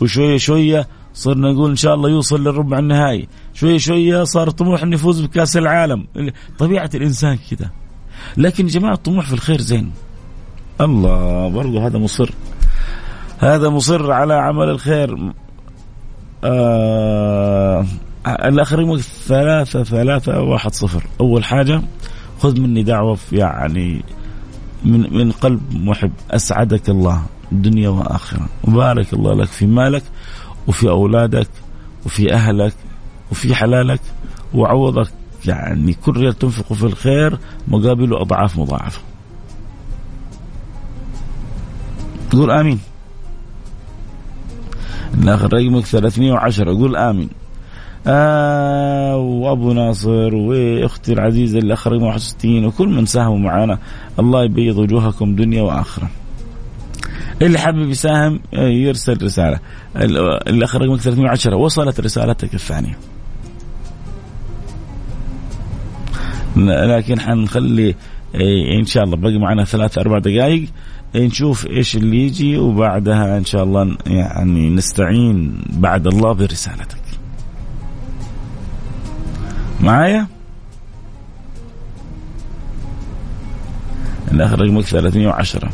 [0.00, 3.28] وشوية شوية صرنا نقول إن شاء الله يوصل للربع النهائي.
[3.54, 6.06] شوية شوية صار طموح إنه يفوز بكأس العالم.
[6.58, 7.70] طبيعة الإنسان كذا
[8.36, 9.92] لكن يا جماعة الطموح في الخير زين.
[10.80, 12.30] الله برضو هذا مصر.
[13.38, 15.32] هذا مصر على عمل الخير.
[16.44, 17.86] آه
[18.26, 21.04] الآخر يقول ثلاثة ثلاثة واحد صفر.
[21.20, 21.82] أول حاجة
[22.38, 24.04] خذ مني دعوة يعني
[24.84, 26.12] من من قلب محب.
[26.30, 28.48] أسعدك الله دنيا وآخرة.
[28.64, 30.02] وبارك الله لك في مالك
[30.66, 31.48] وفي أولادك
[32.06, 32.74] وفي أهلك
[33.30, 34.00] وفي حلالك
[34.54, 35.10] وعوضك.
[35.46, 39.00] يعني كل ريال تنفقه في الخير مقابله أضعاف مضاعفة.
[42.30, 42.80] تقول آمين.
[45.14, 47.28] الآخر رقمك 310 قول آمين.
[48.06, 53.78] آه وأبو ناصر وإختي العزيزة اللي أخرج 61 وكل من ساهموا معنا
[54.18, 56.10] الله يبيض وجوهكم دنيا وآخرة.
[57.42, 59.58] اللي حابب يساهم آه، يرسل رسالة
[59.96, 62.98] اللي أخرج رقمك 310 وصلت رسالتك الثانية.
[66.56, 67.94] لكن حنخلي
[68.34, 70.68] إيه، إن شاء الله باقي معنا ثلاث أربع دقائق
[71.16, 77.03] نشوف إيش اللي يجي وبعدها إن شاء الله يعني نستعين بعد الله برسالتك.
[79.84, 80.26] معايا؟
[84.32, 85.70] الآخر رقمك 310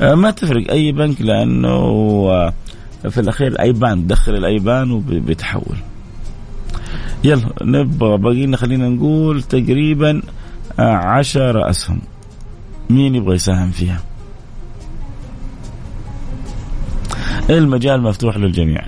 [0.00, 2.52] آه، ما تفرق أي بنك لأنه آه،
[3.08, 5.76] في الأخير الايبان دخل الايبان وبيتحول.
[7.24, 10.22] يلا نبغى باقي لنا خلينا نقول تقريبا
[10.78, 12.00] آه، عشر أسهم.
[12.90, 14.00] مين يبغى يساهم فيها؟
[17.50, 18.86] المجال مفتوح للجميع.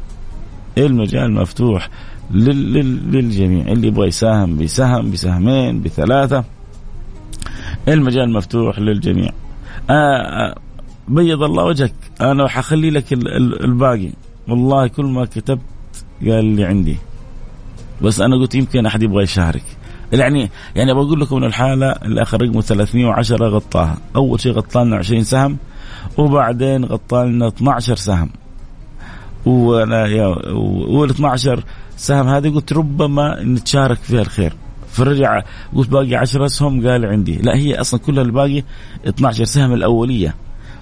[0.78, 1.88] المجال مفتوح
[2.34, 3.72] للجميع.
[3.72, 6.44] اللي يبغى يساهم بسهم بسهمين بثلاثة.
[7.88, 9.30] المجال مفتوح للجميع.
[9.90, 10.56] آه, آه،
[11.08, 11.94] بيض الله وجهك.
[12.20, 13.12] أنا حخلي لك
[13.64, 14.10] الباقي.
[14.48, 15.60] والله كل ما كتبت
[16.26, 16.96] قال لي عندي.
[18.02, 19.62] بس أنا قلت يمكن أحد يبغى يشارك.
[20.12, 25.24] يعني يعني بقول لكم إن الحالة الآخر رقمه 310 غطاها، أول شيء غطى لنا 20
[25.24, 25.56] سهم
[26.18, 28.30] وبعدين غطى لنا 12 سهم.
[29.46, 30.26] وأنا
[30.88, 31.64] وال 12
[32.00, 34.52] سهم هذه قلت ربما نتشارك فيها الخير.
[34.88, 35.42] فرجع
[35.74, 37.36] قلت باقي 10 اسهم قال عندي.
[37.36, 38.62] لا هي أصلا كلها الباقي
[39.08, 40.34] 12 سهم الأولية.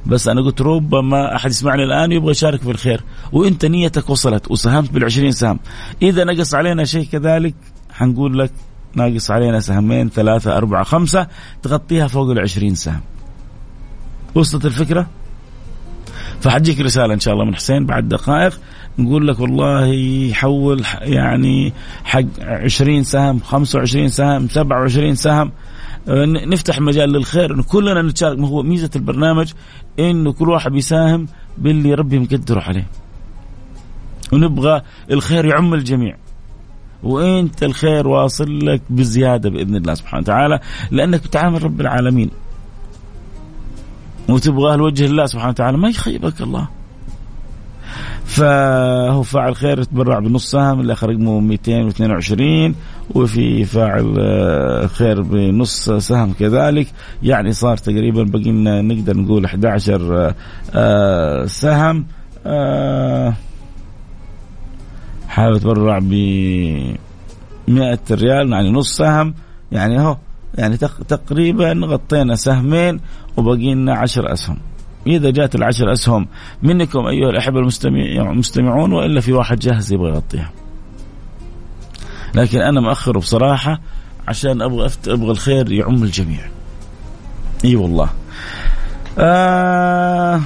[0.07, 3.05] بس أنا قلت ربما أحد يسمعني الآن يبغى يشارك في الخير.
[3.33, 5.59] وإنت نيتك وصلت وساهمت بال20 سهم.
[6.03, 7.55] إذا نقص علينا شيء كذلك
[7.93, 8.53] حنقول لك
[8.95, 11.27] ناقص علينا سهمين ثلاثة أربعة خمسة
[11.63, 13.01] تغطيها فوق العشرين سهم.
[14.35, 15.07] وصلت الفكرة؟
[16.41, 18.61] فحجيك رسالة إن شاء الله من حسين بعد دقائق.
[18.99, 19.87] نقول لك والله
[20.31, 21.73] يحول يعني
[22.05, 25.53] حق 20 سهم 25 سهم 27 سهم.
[26.09, 28.39] آه، نفتح مجال للخير إنه كلنا نتشارك.
[28.39, 29.53] ما هو ميزة البرنامج؟
[29.99, 31.27] إنه كل واحد بيساهم
[31.59, 32.87] باللي ربي مقدره عليه.
[34.33, 36.17] ونبغى الخير يعم الجميع.
[37.03, 42.31] وإنت الخير واصل لك بزيادة بإذن الله سبحانه وتعالى لأنك بتعامل رب العالمين.
[44.29, 46.78] وتبغاه لوجه الله سبحانه وتعالى ما يخيبك الله.
[48.29, 52.75] فهو فاعل خير يتبرع بنص سهم اللي اخر رقمه 222
[53.15, 56.87] وفي فاعل آه، خير بنص سهم كذلك.
[57.23, 58.51] يعني صار تقريبا بقي
[58.83, 60.35] نقدر نقول 11 آه،
[60.75, 62.07] آه، سهم
[65.29, 66.13] حابب يتبرع ب
[67.69, 69.35] 100 ريال يعني نص سهم.
[69.73, 70.17] يعني اهو
[70.55, 70.77] يعني
[71.09, 73.01] تقريبا غطينا سهمين
[73.37, 74.59] وبقي لنا 10 أسهم.
[75.07, 76.27] إذا جاءت العشر أسهم
[76.63, 80.51] منكم أيها الأحبة المستمعون وإلا في واحد جاهز يبغى يغطيها.
[82.35, 83.81] لكن أنا مأخر بصراحة
[84.29, 86.41] عشان أبغى أبغى الخير يعم الجميع.
[87.65, 88.11] إي والله.
[89.19, 90.41] آه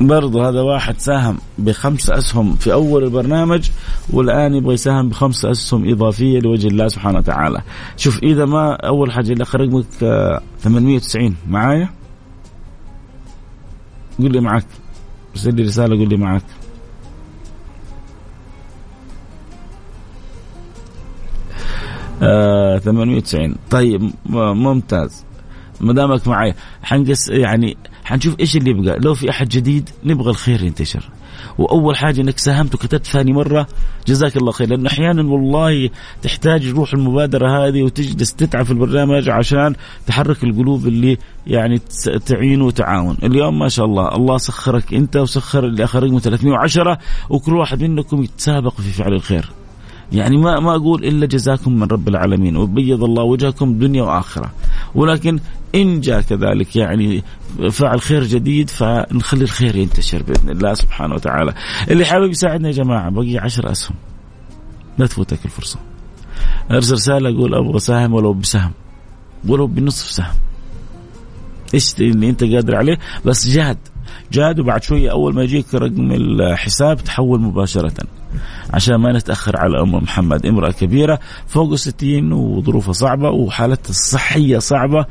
[0.00, 3.70] برضو هذا واحد ساهم بخمس أسهم في أول البرنامج
[4.10, 7.62] والآن يبغى يساهم بخمس أسهم إضافية لوجه الله سبحانه وتعالى.
[7.96, 9.84] شوف إذا ما أول حاجة أخرج رقمك
[10.60, 11.88] 890 معايا؟
[14.18, 14.66] قول لي معك
[15.32, 16.42] ارسل لي رسالة قول لي معك
[22.22, 25.24] آه 890 طيب ممتاز.
[25.80, 27.76] ما دامك معي حنقص يعني
[28.06, 28.98] حنشوف إيش اللي يبقى.
[28.98, 31.10] لو في أحد جديد نبغى الخير ينتشر.
[31.58, 33.66] وأول حاجة إنك ساهمت وكتبت ثاني مرة
[34.06, 34.68] جزاك الله خير.
[34.68, 35.90] لأنه أحيانا والله
[36.22, 39.74] تحتاج روح المبادرة هذه وتجلس تتعب في البرنامج عشان
[40.06, 41.80] تحرك القلوب اللي يعني
[42.26, 43.16] تعين وتعاون.
[43.22, 46.98] اليوم ما شاء الله الله سخرك أنت وسخر اللي اخر رقمه 310
[47.30, 49.50] وكل واحد منكم يتسابق في فعل الخير.
[50.12, 54.52] يعني ما ما أقول إلا جزاكم من رب العالمين وبيض الله وجهكم دنيا وآخرة.
[54.94, 55.38] ولكن
[55.74, 57.22] إن جاء كذلك يعني
[57.70, 61.54] فعل خير جديد فنخلي الخير ينتشر بإذن الله سبحانه وتعالى.
[61.90, 63.96] اللي حابب يساعدنا يا جماعة بقي عشر أسهم.
[64.98, 65.78] لا تفوتك الفرصة.
[66.70, 68.72] أرسل رسالة أقول أبغى ساهم ولو بسهم
[69.48, 70.34] ولو بنصف سهم.
[71.74, 73.78] إيش اللي أنت قادر عليه؟ بس جاد
[74.32, 77.92] جاد وبعد شوية أول ما يجيك رقم الحساب تحول مباشرة.
[78.74, 80.46] عشان ما نتأخر على أم محمد.
[80.46, 85.06] امرأة كبيرة فوق الستين وظروفها صعبة وحالتها الصحية صعبة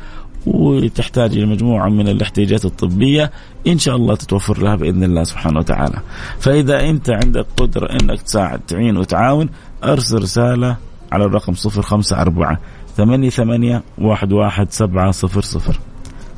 [0.45, 3.31] وتحتاج إلى مجموعة من الاحتياجات الطبية.
[3.67, 5.99] إن شاء الله تتوفر لها بإذن الله سبحانه وتعالى.
[6.39, 9.49] فإذا أنت عندك قدرة إنك تساعد تعين وتعاون
[9.83, 10.77] أرسل رسالة
[11.11, 12.57] على الرقم 054
[12.97, 15.11] 88 11700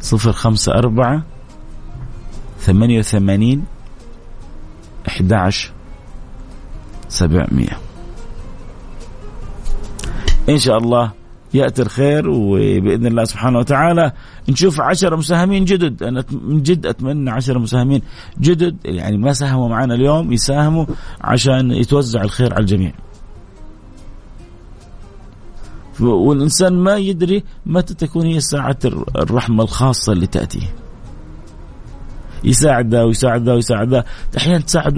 [0.01, 1.23] 054
[2.59, 3.63] 88
[5.07, 5.71] 11
[7.09, 7.67] 700
[10.49, 11.11] إن شاء الله
[11.53, 14.11] يأتي الخير وبإذن الله سبحانه وتعالى
[14.49, 16.03] نشوف عشرة مساهمين جدد.
[16.03, 18.01] أنا من جد أتمنى عشرة مساهمين
[18.39, 18.77] جدد.
[18.85, 20.85] يعني ما ساهموا معنا اليوم يساهموا
[21.21, 22.91] عشان يتوزع الخير على الجميع.
[25.99, 28.77] والإنسان ما يدري متى تكون هي ساعة
[29.15, 30.75] الرحمة الخاصة اللي تأتيه
[32.43, 34.03] يساعد ذا ويساعد ذا ويساعد ذا
[34.37, 34.93] أحيانا تساعد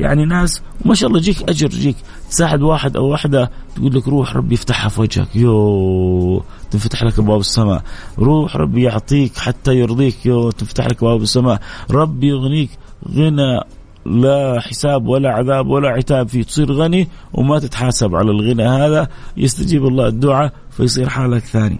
[0.00, 1.96] يعني ناس وما شاء الله يجيك أجر يجيك.
[2.30, 5.36] تساعد واحد أو واحدة تقول لك روح ربي يفتحها في وجهك.
[5.36, 7.82] يو تنفتح لك أبواب السماء.
[8.18, 10.26] روح ربي يعطيك حتى يرضيك.
[10.26, 11.60] يو تنفتح لك أبواب السماء.
[11.90, 12.70] ربي يغنيك
[13.08, 13.60] غنى
[14.06, 16.42] لا حساب ولا عذاب ولا عتاب فيه.
[16.42, 19.08] تصير غني وما تتحاسب على الغنى هذا.
[19.36, 21.78] يستجيب الله الدعاء فيصير حالك ثاني.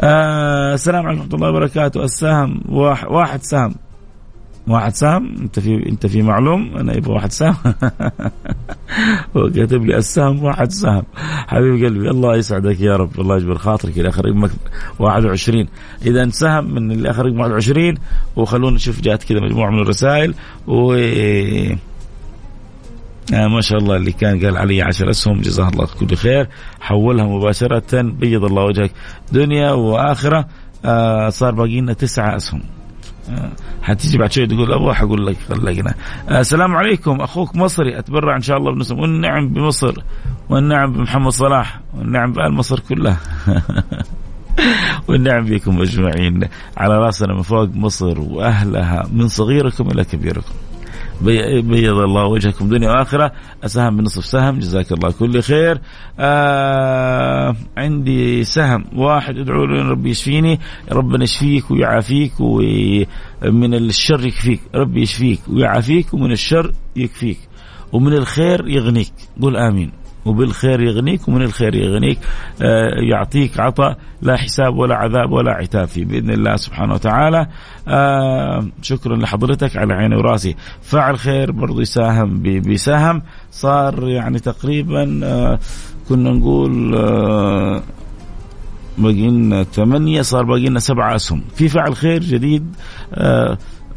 [0.00, 2.04] آه السلام عليكم ورحمة الله وبركاته.
[2.04, 3.74] السهم واحد, واحد سهم.
[4.70, 7.56] واحد سهم انت في انت في معلوم أنا يبغى واحد سهم.
[9.36, 11.02] هو كاتب لي السهم واحد سهم.
[11.48, 14.50] حبيب قلبي الله يسعدك يا رب الله يجبر خاطرك إلى آخر رقمك
[14.98, 15.68] 21
[16.06, 17.94] اذا سهم من آخر رقم 21
[18.36, 20.34] وخلونا نشوف جات كذا مجموعة من الرسائل.
[20.66, 20.94] و
[23.34, 26.48] آه ما شاء الله اللي كان قال علي عشر أسهم جزاه الله كل خير.
[26.80, 28.90] حولها مباشرة بيض الله وجهك
[29.32, 30.48] دنيا وآخرة.
[30.84, 32.77] آه صار باقي لنا تسعة أسهم.
[33.82, 35.94] حتيجي بعد شوي تقول أبغى حقول لك خلقنا
[36.28, 37.20] آه، السلام عليكم.
[37.20, 39.94] أخوك مصري أتبرع إن شاء الله بنسم والنعم بمصر
[40.48, 43.16] والنعم بمحمد صلاح والنعم بآل مصر كلها.
[45.08, 46.48] والنعم بكم أجمعين.
[46.76, 50.54] على راسنا من فوق مصر وأهلها من صغيركم إلى كبيركم.
[51.22, 53.32] بيض الله وجهكم دنيا واخره
[53.64, 55.80] اسهم بنصف سهم جزاك الله كل خير.
[56.18, 60.60] آه عندي سهم واحد ادعوا له ربي يشفيني.
[60.92, 64.60] ربنا يشفيك ويعافيك ومن الشر يكفيك.
[64.74, 67.38] ربي يشفيك ويعافيك ومن الشر يكفيك.
[67.92, 69.12] ومن الخير يغنيك.
[69.40, 69.92] قول آمين.
[70.28, 72.18] وبالخير يغنيك ومن الخير يغنيك
[72.62, 77.46] آه، يعطيك عطاء لا حساب ولا عذاب ولا عتاب فيه بإذن الله سبحانه وتعالى.
[77.88, 80.56] آه، شكرا لحضرتك على عيني وراسي.
[80.82, 85.58] فاعل خير برضو يساهم بسهم صار يعني تقريبا آه،
[86.08, 86.92] كنا نقول
[88.98, 91.42] باقي لنا ثمانية صار باقي لنا سبعة أسهم.
[91.54, 92.74] في فعل خير جديد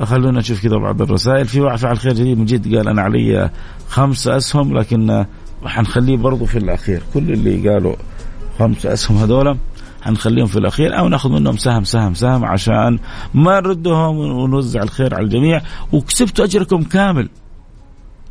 [0.01, 1.45] خلونا نشوف كذا بعض الرسائل.
[1.45, 3.49] في فعل خير جديد من جد قال أنا علي
[3.89, 5.25] خمس أسهم لكن
[5.63, 7.03] وحنخليه برضه في الأخير.
[7.13, 7.95] كل اللي قالوا
[8.59, 9.57] خمس اسهم هذولا
[10.01, 12.99] حنخليهم في الأخير أو نأخذ منهم سهم سهم سهم عشان
[13.33, 15.61] ما نردهم ونوزع الخير على الجميع.
[15.91, 17.29] وكسبتوا أجركم كامل.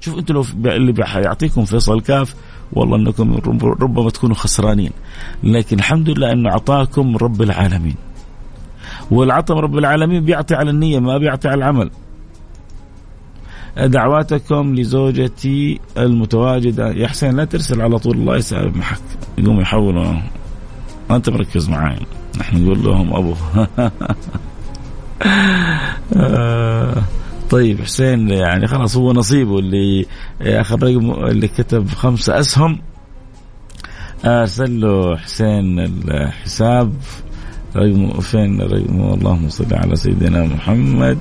[0.01, 2.35] شوف أنتم لو اللي بيعطيكم فيصل كاف
[2.73, 3.39] والله أنكم
[3.81, 4.91] ربما تكونوا خسرانين.
[5.43, 7.95] لكن الحمد لله انه اعطاكم رب العالمين.
[9.11, 11.91] والعطاء رب العالمين بيعطي على النية ما بيعطي على العمل.
[13.77, 16.89] دعواتكم لزوجتي المتواجدة.
[16.89, 18.17] يا حسين لا ترسل على طول.
[18.17, 19.01] الله يسامحك
[19.39, 20.05] يقوم يحولوا
[21.11, 21.99] ما أنت مركز معي
[22.41, 23.35] نحن نقول لهم
[26.17, 27.03] آه،
[27.51, 30.07] طيب حسين يعني خلاص هو نصيبه اللي
[30.43, 32.79] اخر رقم اللي كتب خمسة أسهم.
[34.25, 36.93] أرسل له حسين الحساب.
[37.77, 41.19] رقمه فين رقمه اللهم صل على سيدنا محمد.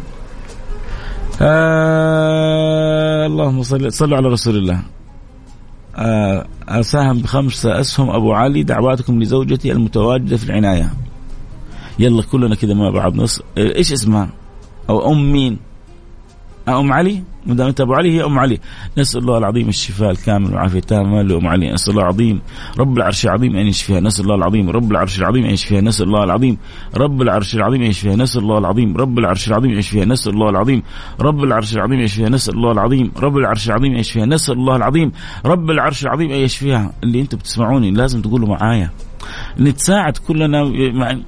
[1.41, 4.79] آه اللهم صل صلوا على رسول الله.
[5.95, 10.93] آه أساهم بخمسة أسهم أبو علي دعواتكم لزوجتي المتواجدة في العناية.
[11.99, 13.15] يلا كلنا كذا مع بعض.
[13.15, 14.29] نص إيش اسمها؟
[14.89, 15.59] أو أم مين؟
[16.69, 18.59] أم علي؟ ما دام أنت أبو علي هي أم علي.
[18.97, 21.73] نسأل الله العظيم الشفاء الكامل والعافية التامة لأم علي.
[21.73, 22.41] نسأل الله العظيم
[22.79, 23.99] رب العرش العظيم أن يشفيها.
[23.99, 25.81] نسأل الله العظيم رب العرش العظيم أن يشفيها.
[25.81, 26.57] نسأل الله العظيم
[26.95, 28.15] رب العرش العظيم أن يشفيها.
[28.15, 30.05] نسأل الله العظيم رب العرش العظيم أن يشفيها.
[30.05, 30.83] نسأل الله العظيم
[31.19, 32.29] رب العرش العظيم أن يشفيها.
[32.29, 34.25] نسأل الله العظيم رب العرش العظيم أن يشفيها.
[34.25, 35.11] نسأل الله العظيم
[35.45, 36.91] رب العرش العظيم أن يشفيها.
[37.03, 38.89] اللي أنتم بتسمعوني لازم تقولوا معايا.
[39.59, 40.63] نتساعد كلنا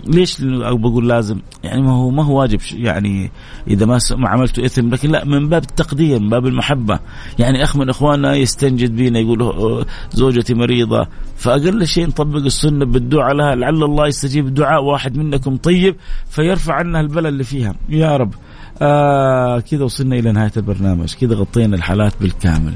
[0.08, 3.32] ليش أو بقول لازم؟ يعني ما هو ما هو واجب يعني
[3.68, 7.00] إذا ما عملته إثم لكن لا من باب التقدير من باب المحبة.
[7.40, 11.08] يعني أخ من إخواننا يستنجد بينا يقول زوجتي مريضة.
[11.36, 15.96] فأقل شيء نطبق السنة بالدعاء لها لعل الله يستجيب دعاء واحد منكم طيب
[16.30, 17.76] فيرفع عنها البلاء اللي فيها.
[17.90, 18.34] يا رب.
[18.82, 21.14] آه كذا وصلنا إلى نهاية البرنامج.
[21.14, 22.74] كذا غطينا الحالات بالكامل.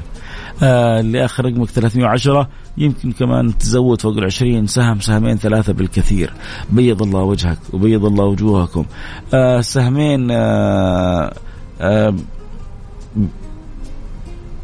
[0.62, 2.48] آه اللي اخر رقمك 310
[2.78, 4.66] يمكن كمان تزود فوق العشرين.
[4.66, 6.32] سهم سهمين ثلاثة بالكثير.
[6.70, 8.84] بيض الله وجهك وبيض الله وجوهكم.
[9.34, 11.32] آه سهمين آه
[11.80, 12.14] آه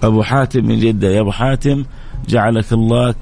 [0.02, 1.08] أبو حاتم من جدة.
[1.08, 1.84] يا أبو حاتم
[2.28, 3.14] جعلك الله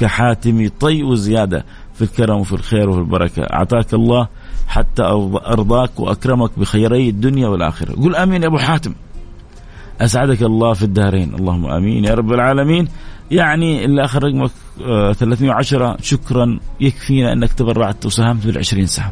[0.00, 3.42] كحاتم طي وزيادة في الكرم وفي الخير وفي البركة.
[3.42, 4.28] أعطاك الله
[4.66, 5.02] حتى
[5.46, 7.92] أرضاك وأكرمك بخيري الدنيا والآخرة.
[7.92, 8.94] قل آمين يا أبو حاتم.
[10.00, 12.04] أسعدك الله في الدارين اللهم آمين.
[12.04, 12.88] يا رب العالمين.
[13.30, 14.50] يعني اللي أخر رقمك
[15.18, 16.58] 310 آه، شكرا.
[16.80, 19.10] يكفينا أنك تبرعت وساهمت بالعشرين سهم.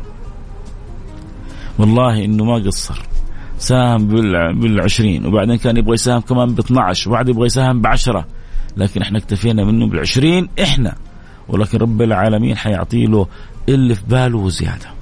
[1.78, 3.02] والله إنه ما قصر.
[3.58, 4.06] ساهم
[4.60, 5.26] بالعشرين.
[5.26, 8.26] وبعدين كان يبغى يساهم كمان ب 12 وبعد يبغى يساهم ب 10
[8.76, 10.94] لكن إحنا اكتفينا منه بالعشرين إحنا.
[11.48, 13.26] ولكن رب العالمين حيعطي له
[13.68, 15.01] اللي في باله وزياده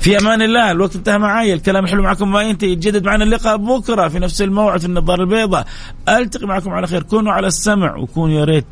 [0.00, 4.08] في أمان الله الوقت انتهى معي الكلام حلو معكم ما ينتهي يتجدد معنا اللقاء بكرة
[4.08, 5.66] في نفس الموعد في النظاره البيضاء.
[6.08, 8.64] ألتقي معكم على خير كونوا على السمع وكونوا يا ريت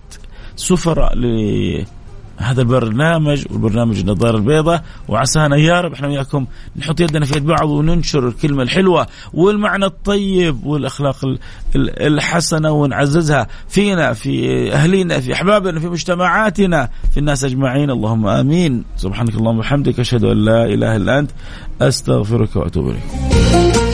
[0.56, 1.12] سفراء
[2.38, 4.84] هذا البرنامج والبرنامج النظارة البيضاء.
[5.08, 10.66] وعسانا يا رب إحنا وياكم نحط يدنا في يد بعض وننشر الكلمة الحلوة والمعنى الطيب
[10.66, 11.16] والأخلاق
[11.76, 17.90] الحسنة ونعززها فينا في أهلينا في أحبابنا في مجتمعاتنا في الناس أجمعين.
[17.90, 18.84] اللهم آمين.
[18.96, 21.30] سبحانك اللهم وبحمدك أشهد أن لا إله إلا أنت
[21.80, 23.87] أستغفرك وأتوب إليك.